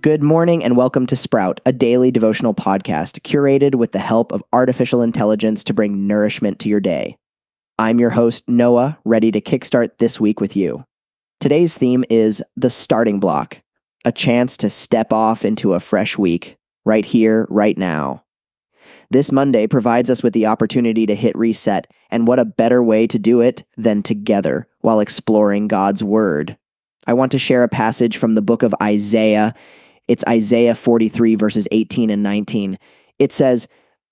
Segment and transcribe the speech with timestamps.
[0.00, 4.44] Good morning and welcome to Sprout, a daily devotional podcast curated with the help of
[4.52, 7.16] artificial intelligence to bring nourishment to your day.
[7.80, 10.84] I'm your host, Noah, ready to kickstart this week with you.
[11.40, 13.60] Today's theme is the starting block,
[14.04, 18.22] a chance to step off into a fresh week, right here, right now.
[19.10, 23.08] This Monday provides us with the opportunity to hit reset, and what a better way
[23.08, 26.56] to do it than together while exploring God's Word.
[27.08, 29.56] I want to share a passage from the book of Isaiah.
[30.08, 32.78] It's Isaiah 43, verses 18 and 19.
[33.18, 33.68] It says,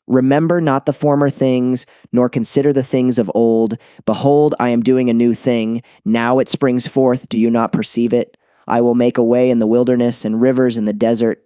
[0.07, 3.77] Remember not the former things, nor consider the things of old.
[4.05, 5.83] Behold, I am doing a new thing.
[6.05, 7.29] Now it springs forth.
[7.29, 8.37] Do you not perceive it?
[8.69, 11.43] I will make a way in the wilderness and rivers in the desert.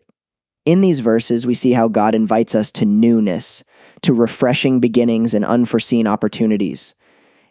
[0.67, 3.65] In these verses, we see how God invites us to newness,
[4.03, 6.95] to refreshing beginnings and unforeseen opportunities.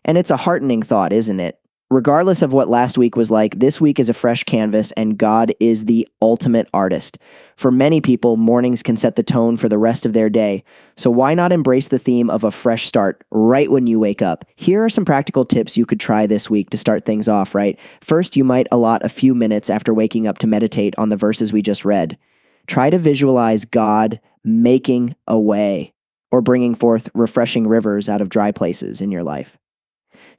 [0.06, 1.59] And it's a heartening thought, isn't it?
[1.92, 5.52] Regardless of what last week was like, this week is a fresh canvas, and God
[5.60, 7.18] is the ultimate artist.
[7.56, 10.64] For many people, mornings can set the tone for the rest of their day.
[10.98, 14.46] So why not embrace the theme of a fresh start right when you wake up?
[14.56, 17.80] Here are some practical tips you could try this week to start things off, right?
[18.02, 21.52] First, you might allot a few minutes after waking up to meditate on the verses
[21.52, 22.20] we just read.
[22.68, 25.96] Try to visualize God making a way
[26.32, 29.58] or bringing forth refreshing rivers out of dry places in your life.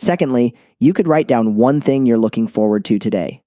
[0.01, 3.43] Secondly, you could write down one thing you're looking forward to today.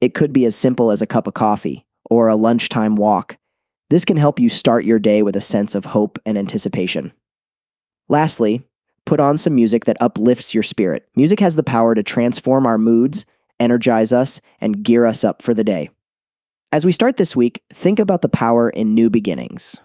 [0.00, 3.36] It could be as simple as a cup of coffee or a lunchtime walk.
[3.90, 7.12] This can help you start your day with a sense of hope and anticipation.
[8.08, 8.62] Lastly,
[9.04, 11.06] put on some music that uplifts your spirit.
[11.14, 13.26] Music has the power to transform our moods,
[13.60, 15.90] energize us, and gear us up for the day.
[16.72, 19.76] As we start this week, think about the power in new beginnings.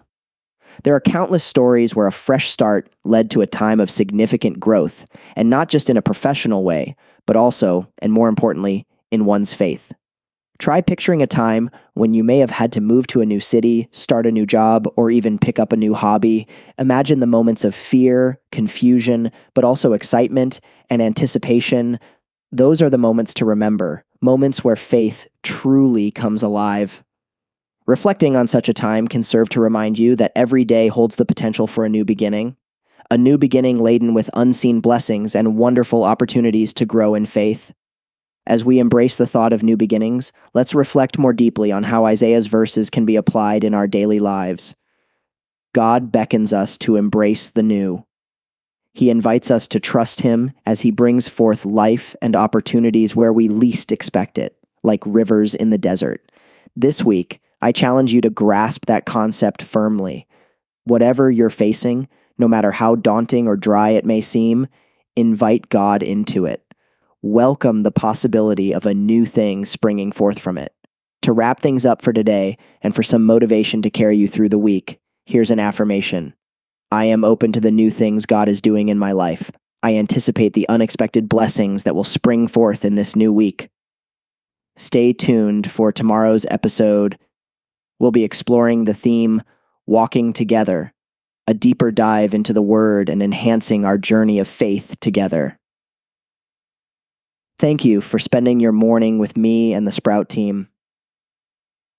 [0.82, 5.06] There are countless stories where a fresh start led to a time of significant growth,
[5.36, 9.92] and not just in a professional way, but also, and more importantly, in one's faith.
[10.58, 13.88] Try picturing a time when you may have had to move to a new city,
[13.92, 16.46] start a new job, or even pick up a new hobby.
[16.78, 21.98] Imagine the moments of fear, confusion, but also excitement and anticipation.
[22.52, 27.02] Those are the moments to remember, moments where faith truly comes alive.
[27.90, 31.24] Reflecting on such a time can serve to remind you that every day holds the
[31.24, 32.56] potential for a new beginning,
[33.10, 37.72] a new beginning laden with unseen blessings and wonderful opportunities to grow in faith.
[38.46, 42.46] As we embrace the thought of new beginnings, let's reflect more deeply on how Isaiah's
[42.46, 44.76] verses can be applied in our daily lives.
[45.74, 48.06] God beckons us to embrace the new.
[48.94, 53.48] He invites us to trust Him as He brings forth life and opportunities where we
[53.48, 56.30] least expect it, like rivers in the desert.
[56.76, 60.26] This week, I challenge you to grasp that concept firmly.
[60.84, 64.66] Whatever you're facing, no matter how daunting or dry it may seem,
[65.14, 66.64] invite God into it.
[67.20, 70.72] Welcome the possibility of a new thing springing forth from it.
[71.22, 74.58] To wrap things up for today and for some motivation to carry you through the
[74.58, 76.34] week, here's an affirmation
[76.90, 79.50] I am open to the new things God is doing in my life.
[79.82, 83.68] I anticipate the unexpected blessings that will spring forth in this new week.
[84.76, 87.18] Stay tuned for tomorrow's episode
[88.00, 89.42] We'll be exploring the theme
[89.86, 90.94] Walking Together,
[91.46, 95.58] a deeper dive into the Word and enhancing our journey of faith together.
[97.58, 100.68] Thank you for spending your morning with me and the Sprout team.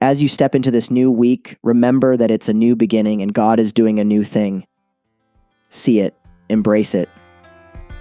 [0.02, 3.60] As you step into this new week, remember that it's a new beginning and God
[3.60, 4.66] is doing a new thing.
[5.70, 6.16] See it,
[6.50, 7.10] embrace it.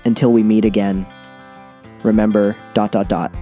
[0.06, 1.06] Until we meet again,
[2.02, 3.34] remember dot dot dot.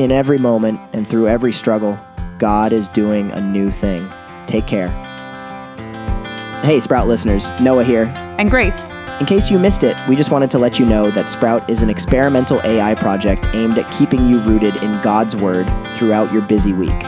[0.00, 1.96] In every moment and through every struggle,
[2.38, 4.08] God is doing a new thing.
[4.46, 4.88] Take care.
[6.62, 8.12] Hey, Sprout listeners, Noah here.
[8.38, 8.78] And Grace.
[9.20, 11.82] In case you missed it, we just wanted to let you know that Sprout is
[11.82, 15.66] an experimental AI project aimed at keeping you rooted in God's Word
[15.98, 17.00] throughout your busy week.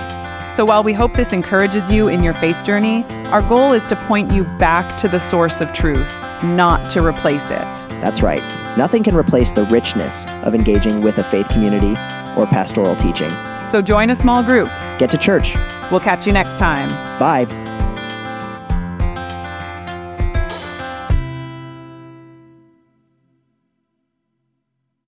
[0.53, 3.97] So while we hope this encourages you in your faith journey, our goal is to
[3.97, 6.15] point you back to the source of truth,
[6.45, 7.89] not to replace it.
[8.01, 8.43] That's right.
[8.79, 11.93] Nothing can replace the richness of engaging with a faith community
[12.41, 13.31] or pastoral teaching.
[13.71, 14.68] So join a small group.
[14.98, 15.54] Get to church.
[15.91, 16.89] We'll catch you next time.
[17.18, 17.66] Bye.